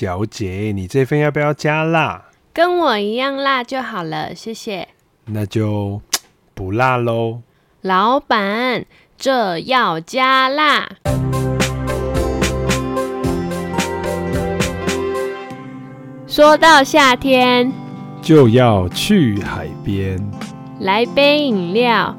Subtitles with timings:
[0.00, 2.24] 小姐，你这份要不要加辣？
[2.54, 4.88] 跟我一样辣就好了，谢谢。
[5.26, 6.00] 那就
[6.54, 7.42] 不辣喽。
[7.82, 8.86] 老板，
[9.18, 10.88] 这要加辣。
[16.26, 17.70] 说到夏天，
[18.22, 20.18] 就要去海边，
[20.80, 22.16] 来杯饮料，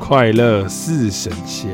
[0.00, 1.70] 快乐似神仙。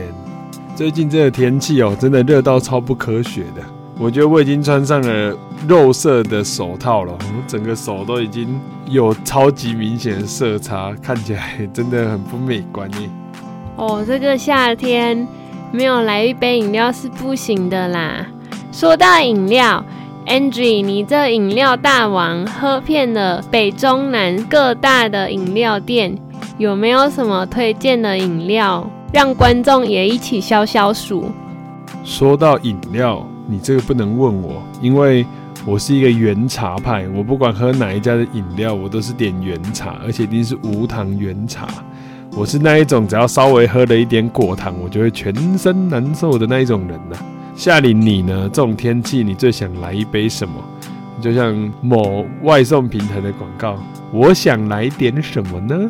[0.77, 3.77] 最近这个天气哦，真的热到超不科学的。
[4.01, 5.37] 我觉得我已经穿上了
[5.67, 13.11] 肉色的手套了，我整个手都已经有超级明显的色差，看起来 真的很不美观耶。
[13.75, 15.27] 哦，这个夏天
[15.73, 18.25] 没有来一杯饮料是不行的啦。
[18.70, 19.84] 说到饮料
[20.27, 26.17] ，Angie，你这饮料大王，喝遍了北中南各大的饮料店，
[26.56, 31.33] 有没有什么推荐的饮料，让观众也一起消消暑？
[32.05, 33.27] 说到饮料。
[33.51, 35.25] 你这个不能问我，因为
[35.65, 41.67] 我是一个原茶派，我不管喝哪一家的饮料，我都是点原茶，而且一定是无糖原茶。
[42.37, 47.17] 我是那一种只要稍微喝了一点果糖，我就会全身难受的那一种人呐、
[47.56, 48.42] 夏琳，你呢？
[48.53, 50.55] 这种天气，你最想来一杯什么？
[51.20, 53.77] 就像某外送平台的广告，
[54.12, 55.89] 我想来点什么呢？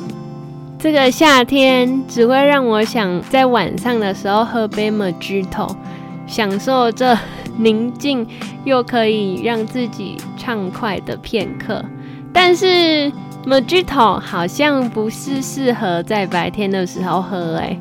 [0.78, 5.77] 这个夏天只会让我想在晚上的时候喝杯 Mojito，
[6.25, 7.19] 享受这。
[7.58, 8.26] 宁静
[8.64, 11.84] 又可以让自己畅快的片刻，
[12.32, 13.12] 但是
[13.44, 17.78] Mojito 好像不是适合在白天的时候喝诶。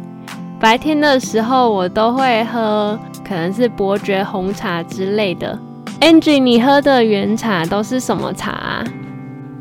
[0.59, 5.57] 白天的时候我都会喝，可能是伯爵红茶之类的。
[5.99, 8.83] Angie，你喝的原茶都是什么茶？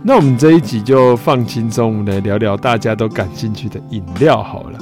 [0.02, 4.78] 那我们这一集就放轻松，我们来聊聊大家都感兴趣的饮料好了。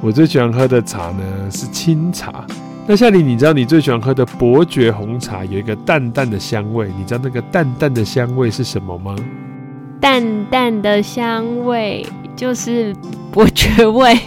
[0.00, 2.44] 我最喜欢喝的茶呢是清茶。
[2.84, 9.14] 那夏琳，你知道你最喜欢喝的伯爵红茶有一个淡淡的香味，你知道那个淡淡的香味是什么吗？
[10.00, 12.92] 淡淡的香味就是
[13.30, 14.18] 伯爵味，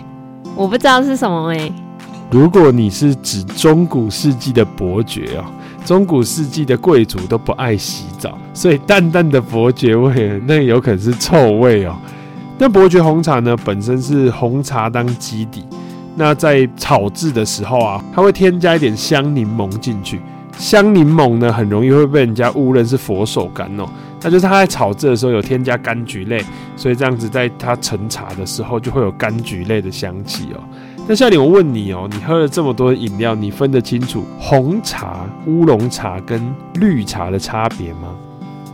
[0.56, 1.70] 我不知道是什么味。
[2.32, 5.44] 如果你是指中古世纪的伯爵哦，
[5.84, 11.94] 中古世纪的贵族都不爱洗澡，所以淡淡的伯爵味，那有可能是臭味哦。
[12.58, 15.66] 那伯爵红茶呢，本身是红茶当基底。
[16.16, 20.22] 那在炒制的时候啊，它会添加一点香柠檬进去。
[20.58, 23.90] 香柠檬呢，很容易会被人家误认是佛手柑哦。
[24.22, 26.42] 那就是它在炒制的时候有添加柑橘类，
[26.78, 30.64] 所以这样子在它盛茶的时候就会有柑橘类的香气哦。
[31.08, 36.42] 那夏琳，我问你哦，你喝了这么多饮料，你分得清楚红茶、乌龙茶跟
[36.76, 38.16] 绿茶的差别吗？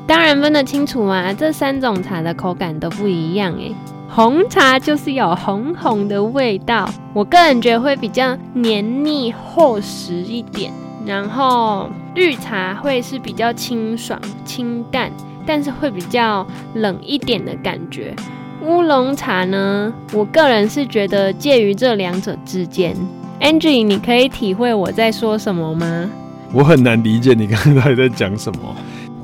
[0.08, 3.73] 当然分得清楚嘛，这三种茶的口感都不一样诶。
[4.14, 10.70] 红茶就是有红红的味道，我个人觉得会比较黏腻厚实一点。
[11.06, 15.10] 然后绿茶会是比较清爽清淡，
[15.46, 18.14] 但是会比较冷一点的感觉。
[18.62, 22.94] 乌龙茶呢，我个人是觉得介于这两者之间。
[23.40, 26.10] Angie，你可以体会我在说什么吗？
[26.52, 28.76] 我很难理解你刚才在讲什么。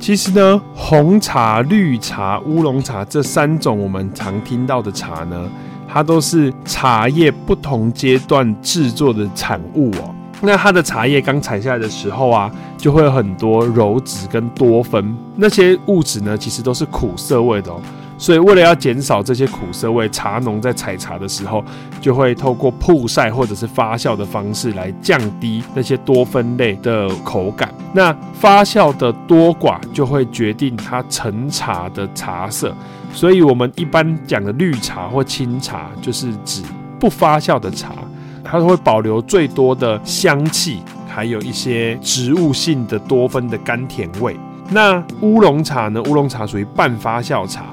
[0.08, 5.52] 其实呢，红茶、绿茶、乌龙茶这三种我们常听到的茶呢，
[5.86, 10.16] 它都是茶叶不同阶段制作的产物哦。
[10.40, 17.82] 那它的茶叶刚采下来的时候啊，就会有很多鞣质跟多酚，那些物质呢，其实都是苦涩味的哦。
[18.20, 21.64] 所以，为了要减少这些苦涩味，茶农在采茶的时候，
[22.02, 27.72] 就会透过曝晒或者是发酵的方式来降低那些多酚类的口感。
[27.94, 32.74] 那发酵的多寡就会决定它陈茶的茶色。
[33.14, 36.64] 所以，我们一般讲的绿茶或清茶，就是指
[37.00, 37.94] 不发酵的茶，
[38.44, 44.36] 它会保留最多的香气，还有一些植物性的多酚的甘甜味。
[44.70, 46.02] 那乌龙茶呢？
[46.04, 47.64] 乌龙茶属于半发酵茶。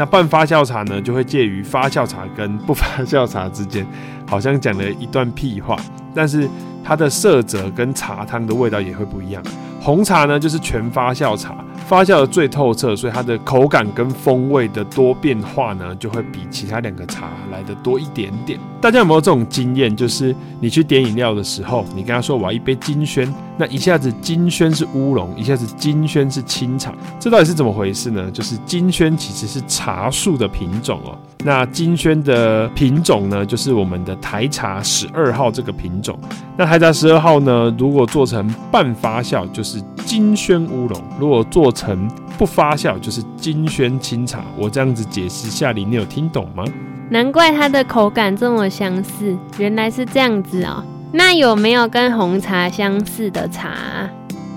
[0.00, 3.86] 那半发酵茶呢，就会介于发酵茶跟不发酵茶之间，
[4.26, 5.76] 好像讲了一段屁话，
[6.14, 6.48] 但是
[6.82, 9.42] 它的色泽跟茶汤的味道也会不一样。
[9.78, 11.54] 红茶呢，就是全发酵茶。
[11.86, 18.58] 发酵的最透彻，所以它的口感跟风味的多变化呢，就会比其他两个茶来得多一点点。
[18.80, 19.94] 大家有没有这种经验？
[19.94, 23.30] 就是你去点饮料的时候，你跟他说我要一杯金萱，
[23.60, 28.30] 那一下子金萱是乌龙，一下子金萱是清茶，这到底是怎么回事呢？
[28.30, 31.14] 就是金萱其实是茶树的品种哦。
[31.44, 36.18] 那金萱的品种呢，就是我们的台茶十二号这个品种。
[36.56, 44.42] 那台茶十二号呢，如果做成半发酵，就是金萱乌龙；如果做成不发酵，就是金萱清茶。
[44.56, 46.64] 我这样子解释，夏琳，你有听懂吗？
[47.10, 50.82] 难怪它的口感这么相似，原来是这样子哦。
[51.12, 54.08] 那有没有跟红茶相似的茶？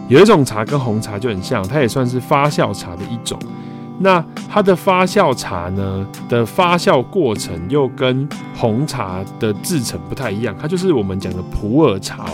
[0.08, 3.40] 有一种茶跟红茶就很像，它也算是发酵茶的一种。
[4.00, 12.26] 那它的发酵茶呢的发酵过程又跟红茶的制成不太一样，它就是我们讲的普洱茶。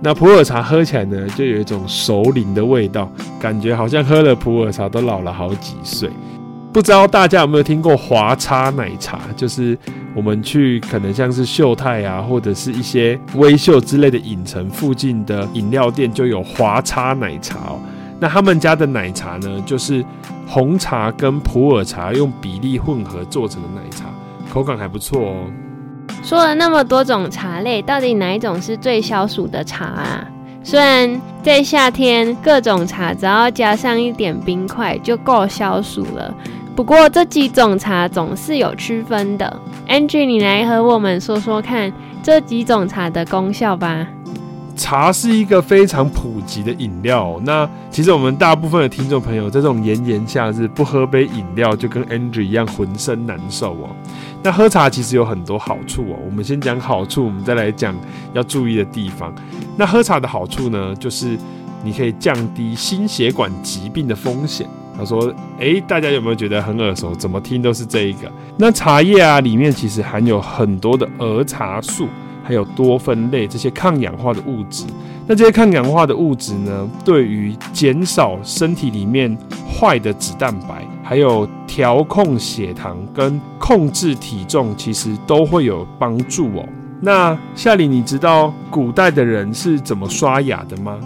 [0.00, 3.10] 那普洱茶喝起来呢，就有一种熟龄的味道，
[3.40, 6.10] 感觉好像喝了普洱茶都老了好几岁。
[6.72, 9.18] 不知道大家有没有听过华叉奶茶？
[9.36, 9.76] 就是
[10.14, 17.58] 我们去可能像是秀泰啊，或者是一些威秀之类的影城附近的饮料店，就有华叉奶茶。
[18.20, 20.04] 那他们家的奶茶呢，就是
[20.46, 24.04] 红茶跟普洱茶用比例混合做成的奶茶，
[24.52, 25.44] 口感还不错哦。
[26.22, 30.28] 说了那么多种茶类，到底哪一种是最消暑的茶啊？
[30.64, 36.34] 虽然在夏天，各种茶只要加上一点冰块就够消暑了，
[36.78, 39.60] 不过这几种茶总是有区分的。
[39.88, 41.92] Angie，你来和我们说说看
[42.22, 44.06] 这几种茶的功效吧。
[44.76, 53.90] 茶是一个非常普及的饮料，那其实我们大部分的听众朋友在这种炎炎夏日不喝杯饮料，就跟 Andrew 一样浑身难受哦。
[54.44, 57.92] 那喝茶其实有很多好处哦，我们先讲好处，我们再来讲
[58.34, 59.34] 要注意的地方。
[59.76, 61.36] 那喝茶的好处呢，就是
[61.82, 64.64] 你可以降低心血管疾病的风险。
[64.98, 67.14] 他说：“诶，大家有没有觉得很耳熟？
[67.14, 68.30] 怎么听都是这一个。
[68.56, 72.08] 那茶叶啊，里面其实含有很多的儿茶素。”
[72.44, 74.86] 还有多酚类这些抗氧化的物质，
[75.26, 79.36] 那这些抗氧化的物质呢，对于减少身体里面
[79.70, 86.66] 坏的脂蛋白，还有调控血糖跟控制体重，其实都会有帮助哦。
[87.02, 90.98] 那夏琳，你知道古代的人是怎么刷牙的吗？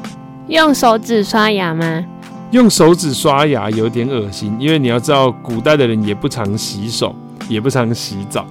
[0.46, 2.04] 用手指刷牙吗？
[2.52, 7.14] 用手指刷牙有点恶心，因为你要知道，古代的人也不常洗手，
[7.48, 8.46] 也不常洗澡。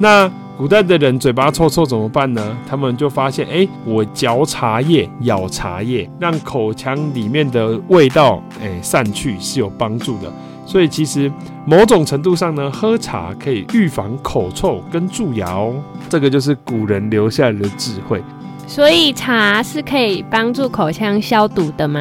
[0.00, 0.28] 那
[0.58, 2.56] 古代的人嘴巴臭臭怎么办呢？
[2.68, 10.32] 他们就发现，哎、我嚼茶叶、咬茶叶，让口腔里面的味道，哎、散去是有帮助的。
[10.66, 11.30] 所以其实
[11.64, 15.74] 某种程度上呢，喝茶可以预防口臭跟蛀牙哦。
[16.08, 18.20] 这个就是古人留下来的智慧。
[18.66, 22.00] 所以茶是可以帮助口腔消毒的吗？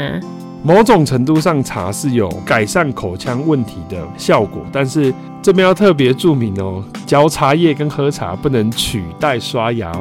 [0.65, 9.92] 某种程度上，茶是有改善口腔问题的效果，但是这边要特别注明哦，嚼茶叶跟喝茶不能取代刷牙，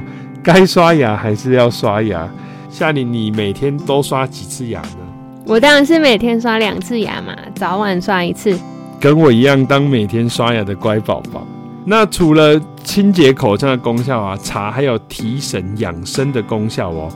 [0.41, 2.29] 该刷牙还是要刷牙。
[2.71, 4.99] 夏琳，你每天都刷几次牙呢？
[5.45, 8.57] 我当然是每天刷两次牙嘛，早晚刷一次。
[9.01, 11.45] 跟我一样当每天刷牙的乖宝宝。
[11.85, 17.11] 那除了清洁口腔的功效啊，茶还有提神养生的功效哦。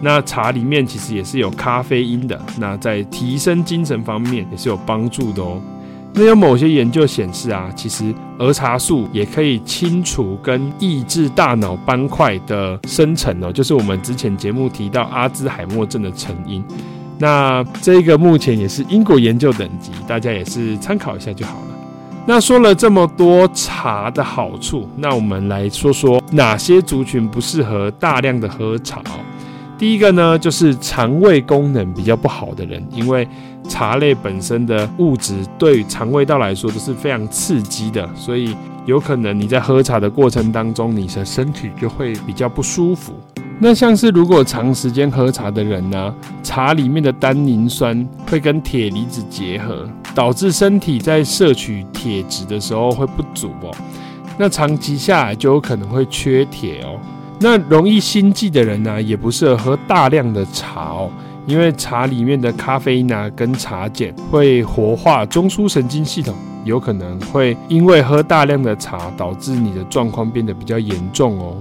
[0.00, 5.60] 那茶里面其实也是有咖啡因的，那在提升精神方面也是有帮助的哦。
[6.12, 16.64] 那有某些研究显示啊，其实儿茶素也可以清除跟抑制大脑斑块的生成哦，就是我们之前节目提到阿兹海默症的成因。
[17.18, 21.66] 那这个目前也是英国研究等级，大家也是参考一下就好了。
[22.26, 29.02] 那说了这么多茶的好处，那我们来说说哪些族群不适合大量的喝茶。
[29.80, 33.26] 第一个呢，就是肠胃功能比较不好的人，因为
[33.66, 38.54] 茶类本身的物质对肠胃道来说都是非常刺激的，所以
[38.84, 43.14] 有可能你在喝茶的过程当中，你的身体就会比较不舒服。
[43.58, 53.74] 那像是如果长时间喝茶的人呢，茶里面的单宁酸会跟铁离子结合，导致身体在摄取铁质的时候会不足哦。
[54.36, 57.00] 那长期下来就有可能会缺铁哦。
[57.42, 61.10] 那容易心悸的人呢、也不适合喝大量的茶哦，
[61.46, 66.34] 因为茶里面的咖啡因啊跟茶碱会活化中枢神经系统，
[66.66, 71.56] 有可能会因为喝大量的茶导致你的状况变得比较严重哦。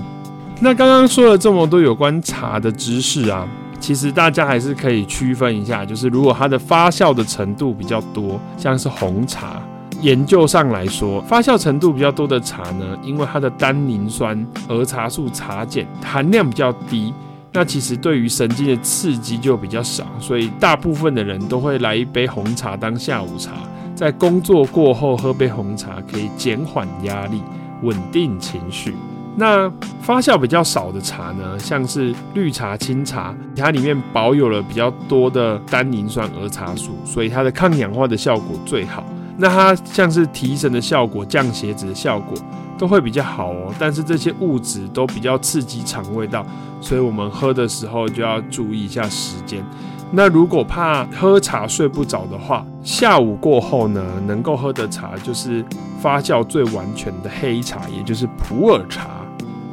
[0.59, 3.48] 那刚刚说了这么多有关茶的知识啊，
[3.79, 9.62] 其实大家还是可以区分一下，就是如果它的发酵的程度比较多，像是红茶。
[10.01, 17.13] 研究上来说，发酵程度比较多的茶呢，因为它的单宁酸、儿茶素、茶碱含量比较低，
[17.51, 23.51] 那其实对于神经的刺激就比较少，所以大部分的人都会来一杯红茶当下午茶，
[23.93, 27.41] 在工作过后喝杯红茶可以减缓压力、
[27.83, 28.95] 稳定情绪。
[29.35, 39.03] 那发酵比较少的茶呢，像是绿茶、清茶，它里面保有了比较多的单宁酸、儿茶素，所以它的抗氧化的效果最好。
[39.41, 42.38] 那它像是提神的效果、降血脂的效果
[42.77, 46.46] 都会比较好哦，但是这些物质都比较刺激肠胃道，
[46.81, 49.63] 所以我们喝的时候就要注意一下时间。
[50.12, 55.63] 那如果怕喝茶睡不着的话，下午过后呢，能够喝的茶就是
[56.01, 59.08] 发酵最完全的黑茶，也就是普洱茶。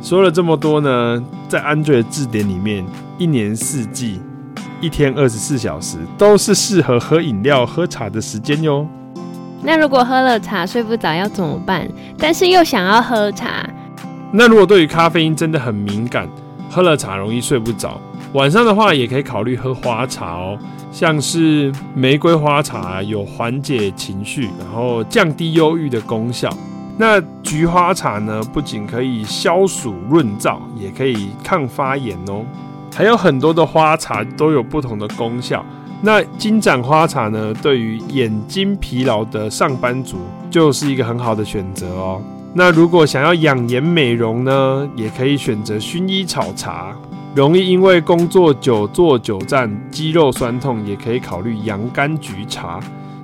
[0.00, 2.86] 说了这么多呢，在 Andre 的字典里面，
[3.18, 4.20] 一年四季
[4.80, 8.86] 一天二十四小时都是适合喝饮料、喝茶的时间哟。
[9.62, 11.88] 那如果喝了茶睡不着要怎么办？
[12.18, 13.68] 但是又想要喝茶，
[14.30, 16.28] 那如果对于咖啡因真的很敏感，
[16.70, 18.00] 喝了茶容易睡不着，
[18.32, 20.58] 晚上的话也可以考虑喝花茶哦，
[20.92, 26.48] 像是玫瑰花茶有缓解情绪，然后降低忧郁的功效。
[26.98, 32.44] 那菊花茶呢，不仅可以消暑润燥，也可以抗发炎哦。
[32.94, 35.64] 还有很多的花茶都有不同的功效。
[36.02, 40.18] 那金盏花茶呢，对于眼睛疲劳的上班族
[40.50, 42.22] 就是一个很好的选择哦。
[42.54, 46.94] 那如果想要养颜美容呢，也可以选择薰衣草茶。
[47.34, 52.80] 容易因为工作久坐久站，肌肉酸痛，也可以考虑洋甘菊茶。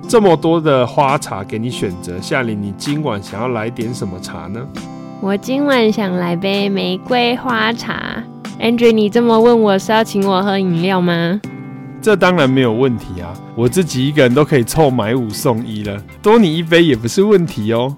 [0.07, 4.61] 这么多的花茶给你选择，夏琳，你今晚想要来点什么茶呢？
[5.19, 8.21] 我今晚想来杯玫瑰花茶。
[8.59, 11.41] Andrew，你这么问我是要请我喝饮料吗？
[12.03, 17.95] 这当然没有问题啊，我自己一个人都可以凑买五送一了，多你一杯也不是问题哦。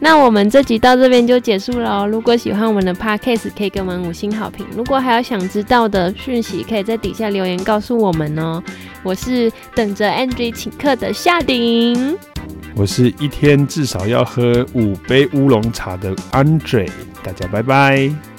[0.00, 2.06] 那我们这集到这边就结束了哦。
[2.06, 4.66] 如果喜欢我们的 Podcast，可以给我们五星好评。
[4.76, 8.60] 如果还有想知道的讯息，可以在底下留言告诉我们哦。
[9.04, 12.18] 我是等着 Andrew 请客的夏鼎，
[12.74, 16.90] 我是一天至少要喝五杯乌龙茶的 Andre，
[17.22, 18.33] 大家拜拜。